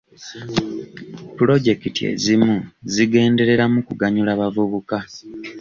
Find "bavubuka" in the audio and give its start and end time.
4.39-4.95